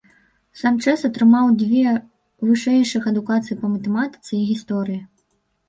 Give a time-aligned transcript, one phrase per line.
[0.61, 1.91] Санчэс атрымаў две
[2.49, 5.01] вышэйшых адукацыі па матэматыцы і гісторыі.